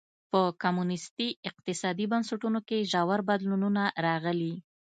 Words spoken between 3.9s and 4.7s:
راغلي.